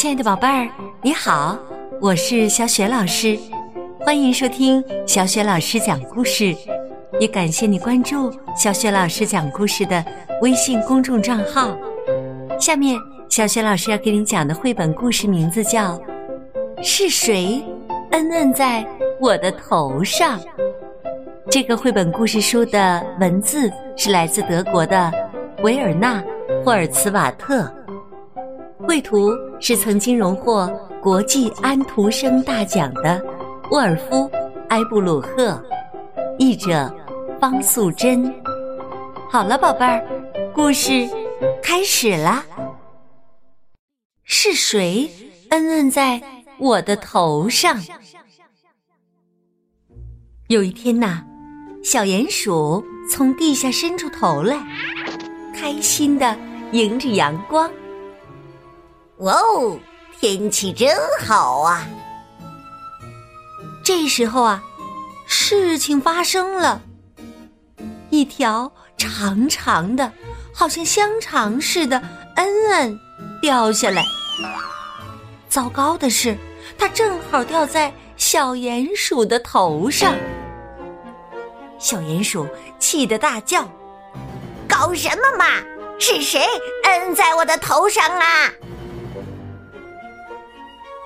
[0.00, 0.66] 亲爱的宝贝儿，
[1.02, 1.58] 你好，
[2.00, 3.38] 我是小雪老师，
[4.00, 6.56] 欢迎收听小雪老师讲故事，
[7.20, 10.02] 也感谢你关注小雪老师讲故事的
[10.40, 11.76] 微信公众账号。
[12.58, 15.98] 下面，小雪老师要给你讲的绘本故事名字叫
[16.82, 17.62] 《是谁
[18.12, 18.82] 恩恩在
[19.20, 20.40] 我的头上》。
[21.50, 25.12] 这个绘本故事书的文字是来自德国的
[25.62, 26.22] 维尔纳·
[26.64, 27.70] 霍尔茨瓦特。
[28.88, 29.30] 绘图
[29.60, 30.66] 是曾经荣获
[31.02, 33.22] 国际安徒生大奖的
[33.70, 34.16] 沃尔夫·
[34.70, 35.62] 埃布鲁赫，
[36.38, 36.92] 译者
[37.38, 38.32] 方素珍。
[39.30, 40.02] 好了，宝贝儿，
[40.54, 41.06] 故事
[41.62, 42.42] 开始啦。
[44.24, 45.08] 是谁
[45.50, 46.20] 恩恩在
[46.58, 47.78] 我的头上？
[50.48, 51.22] 有一天呐，
[51.84, 54.58] 小鼹鼠从地下伸出头来，
[55.54, 56.36] 开心的
[56.72, 57.70] 迎着阳光。
[59.20, 59.78] 哇哦，
[60.18, 61.86] 天气真好啊！
[63.84, 64.62] 这时候啊，
[65.26, 66.80] 事情发生了，
[68.08, 70.10] 一条长长的、
[70.54, 72.02] 好像香肠似的
[72.36, 72.98] 恩恩
[73.42, 74.02] 掉下来。
[75.50, 76.34] 糟糕的是，
[76.78, 80.14] 它正好掉在小鼹鼠的头上。
[81.78, 82.46] 小鼹鼠
[82.78, 83.68] 气得大叫
[84.66, 85.44] ：“搞什么嘛！
[85.98, 86.42] 是谁
[86.84, 88.50] 摁在我的头上啊？”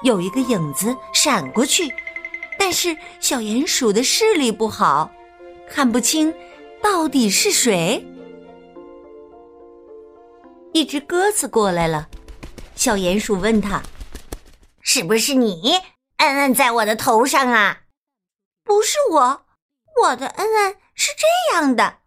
[0.05, 1.89] 有一个影子闪过去，
[2.59, 5.11] 但是小鼹鼠的视力不好，
[5.67, 6.33] 看不清
[6.83, 8.07] 到底是谁。
[10.75, 12.07] 一只鸽子过来了，
[12.75, 13.83] 小鼹鼠问他
[14.83, 15.73] ：“是不是你
[16.19, 17.81] 恩恩在我的头上啊
[18.63, 19.47] ？”“不是我，
[20.03, 22.01] 我的恩恩是这样的。”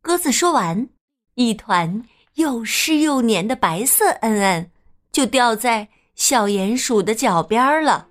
[0.00, 0.88] 鸽子说完，
[1.34, 2.04] 一团
[2.34, 4.70] 又湿又黏的白色恩恩
[5.16, 5.88] 就掉在。
[6.14, 8.06] 小鼹鼠的脚边了，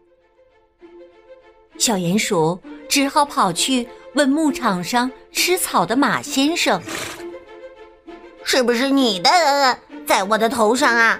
[1.78, 6.80] 小鼹鼠只好跑去问牧场上吃草的马先生
[8.46, 9.30] ：“是不是你的
[10.06, 11.19] 在我的头上啊？”“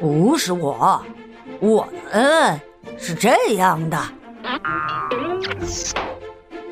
[0.00, 1.02] 不是我，
[1.60, 2.60] 我的恩
[2.98, 4.02] 是这样的。”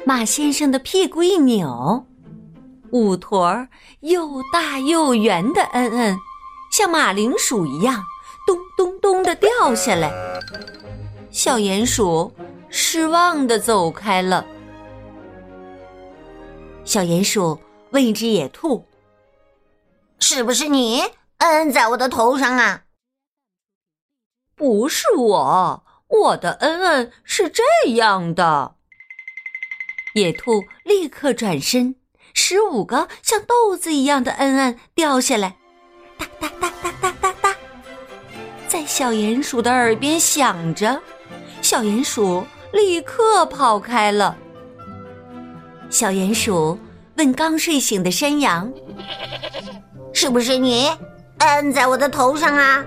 [0.07, 2.07] 马先生的屁股一扭，
[2.93, 3.69] 五坨
[4.01, 6.19] 又大又圆的恩恩，
[6.81, 8.03] 像马铃薯一样。
[8.47, 10.11] 咚咚咚的掉下来，
[11.31, 12.33] 小鼹鼠
[12.71, 14.47] 失望的走开了。
[16.83, 17.61] 小鼹鼠
[17.91, 18.87] 问一只野兔
[20.21, 21.03] ：“是不是你
[21.37, 22.85] 摁在我的头上啊
[24.57, 28.77] ？”“不是我，我的恩恩是这样的。”
[30.17, 31.97] 野兔立刻转身，
[32.33, 35.59] 十五个像豆子一样的恩恩掉下来，
[36.41, 37.57] 哒哒哒哒哒哒哒。
[38.67, 41.01] 在小鼹鼠的耳边响着，
[41.63, 44.37] 小鼹鼠立刻跑开了。
[45.91, 46.79] 小鼹鼠
[47.17, 48.73] 问刚睡醒的山羊
[50.15, 50.91] ：“是不是你
[51.39, 52.85] 摁在我的头上啊？”“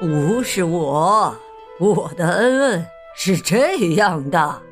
[0.00, 1.36] 不是我，
[1.78, 4.62] 我的恩恩是这样的。”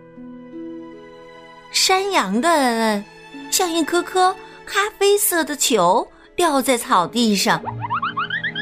[1.70, 3.04] 山羊的恩恩
[3.50, 6.06] 像一颗颗咖啡色的球
[6.38, 7.60] 掉在草地上。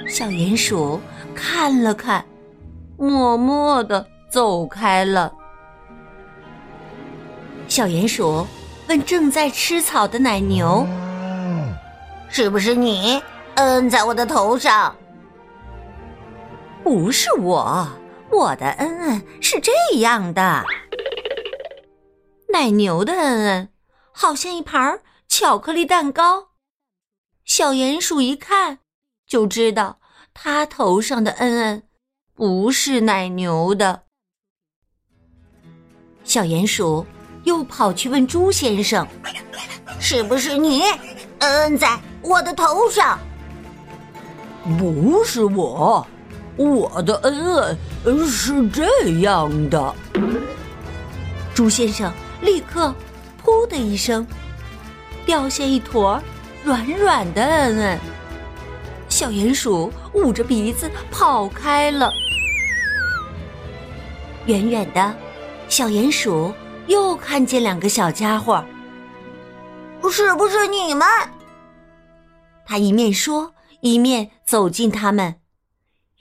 [0.08, 0.98] 小鼹鼠
[1.34, 2.24] 看了看，
[2.96, 5.30] 默默的走开了。
[7.68, 8.46] 小鼹鼠
[8.88, 10.86] 问正在吃草的奶牛
[12.30, 13.22] ：“是不是你
[13.56, 14.96] 摁在我的头上
[16.82, 17.86] ？”“不是我，
[18.30, 20.64] 我的恩恩是这样的。”
[22.48, 23.68] 奶牛的恩恩
[24.12, 26.55] 好像一盘巧克力蛋糕。
[27.46, 28.80] 小鼹鼠一看。
[29.26, 29.98] 就知道
[30.34, 31.82] 他头上的恩恩
[32.34, 34.02] 不是奶牛的。
[36.22, 37.04] 小鼹鼠
[37.42, 39.06] 又跑去问猪先生
[39.98, 40.82] ：“是不是你
[41.38, 43.18] 恩在我的头上
[44.78, 46.06] ？”“不是我，
[46.56, 48.86] 我的恩恩是这
[49.20, 49.94] 样的。”
[51.52, 52.12] 猪先生
[52.42, 52.94] 立刻
[53.44, 54.24] “噗”的一声
[55.24, 56.22] 掉下一坨
[56.66, 58.00] 软软的嗯嗯。
[59.08, 62.12] 小鼹鼠捂着鼻子跑开了。
[64.46, 65.16] 远远的，
[65.68, 66.52] 小鼹鼠
[66.88, 68.64] 又看见两个小家伙。
[70.10, 71.06] 是不是你们？
[72.64, 75.36] 他一面说，一面走近他们。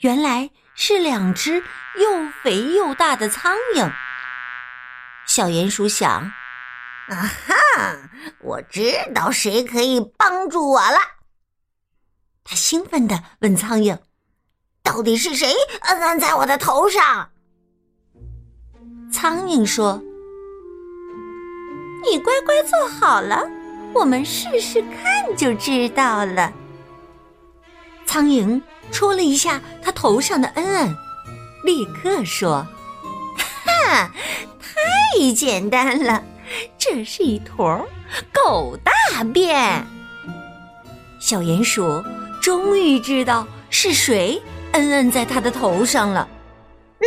[0.02, 1.64] 原来是两只
[1.96, 3.92] 又肥又大的苍蝇。
[5.26, 6.32] 小鼹鼠想：
[7.10, 7.98] 啊哈，
[8.46, 10.98] 我知道谁可以帮助我了。
[12.44, 13.98] 他兴奋地问苍蝇
[14.84, 15.52] ：“到底是谁
[15.82, 17.30] 摁摁在我的头上？”
[19.12, 20.00] 苍蝇说
[22.08, 23.50] ：“你乖乖坐好了，
[23.94, 26.54] 我们试试看就知道了。”
[28.06, 30.96] 苍蝇戳了一下他头上的恩恩，
[31.64, 32.66] 立刻说
[33.66, 34.12] ：“哈，
[34.60, 36.24] 太简单了，
[36.78, 37.88] 这是一坨
[38.34, 39.86] 狗大便。”
[41.20, 42.04] 小鼹鼠
[42.42, 44.42] 终于知道是谁
[44.74, 46.28] 摁摁在它的头上了。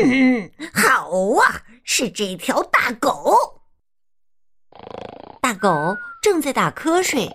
[0.02, 3.61] 嗯，好啊，是这条大狗。
[5.41, 7.31] 大狗正在打瞌睡，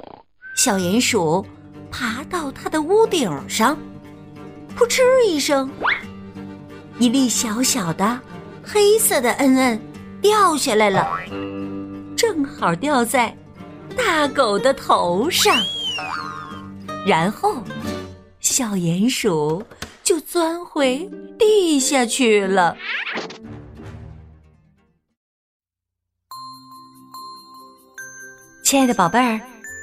[0.55, 1.45] 小鼹鼠
[1.89, 3.77] 爬到它的屋顶上，
[4.75, 5.69] 扑哧一声，
[6.99, 8.19] 一粒小小的
[8.63, 9.79] 黑色的摁摁
[10.21, 11.07] 掉下来了，
[12.23, 13.35] 正好掉在
[13.97, 15.53] 大狗的头上。
[17.05, 17.61] 然后，
[18.39, 19.61] 小鼹鼠
[20.05, 20.99] 就钻回
[21.37, 22.77] 地下去了。
[28.63, 29.37] 亲爱的宝贝儿，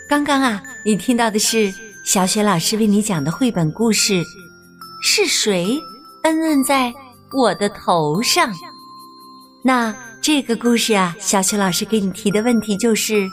[0.08, 1.70] 刚刚啊，你听到的是
[2.06, 4.24] 小雪老师为你讲的绘本故事。
[5.02, 5.78] 是谁
[6.22, 6.90] 恩恩在
[7.34, 8.50] 我的头上？
[9.62, 13.26] 那这个故事啊，小雪老师给你提的问题就是：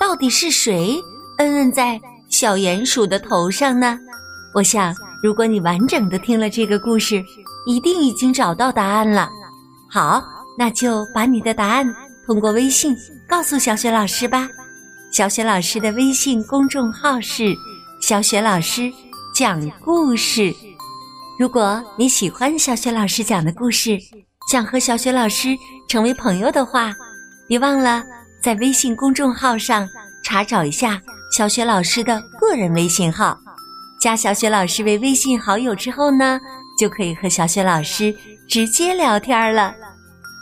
[0.00, 1.00] 到底是谁
[1.38, 2.00] 摁摁在？
[2.28, 3.98] 小鼹鼠的头上呢？
[4.52, 4.92] 我想，
[5.22, 7.24] 如果你完整的听了这个故事，
[7.66, 9.30] 一定已经找到答案了。
[9.88, 10.22] 好，
[10.58, 11.94] 那就把你的答案
[12.26, 12.94] 通过微信
[13.28, 14.48] 告诉小雪老师吧。
[15.12, 17.54] 小雪老师的微信公众号是
[18.02, 18.92] “小雪老师
[19.32, 20.52] 讲故事”。
[21.38, 23.98] 如果你喜欢小雪老师讲的故事，
[24.50, 25.50] 想和小雪老师
[25.88, 26.94] 成为朋友的话，
[27.46, 28.02] 别忘了
[28.40, 29.86] 在微信公众号上
[30.24, 30.98] 查找一下。
[31.30, 33.38] 小雪老师的个人微信号，
[34.00, 36.40] 加小雪老师为微信好友之后呢，
[36.78, 38.14] 就可以和小雪老师
[38.48, 39.74] 直接聊天了。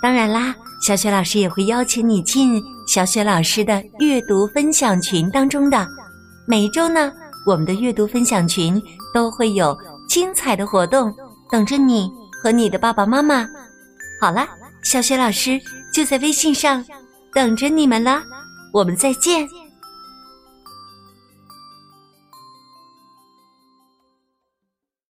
[0.00, 0.54] 当然啦，
[0.86, 5.84] 小雪老师也会邀请你进小雪老师的阅读分享群当中的。
[6.46, 7.12] 每一周呢，
[7.44, 8.80] 我们的阅读分享群
[9.12, 9.76] 都会有
[10.08, 11.12] 精彩的活动
[11.50, 12.08] 等着你
[12.40, 13.44] 和你的爸爸妈妈。
[14.20, 14.46] 好了，
[14.82, 15.60] 小雪老师
[15.92, 16.84] 就在微信上
[17.32, 18.22] 等着你们了，
[18.72, 19.48] 我们再见。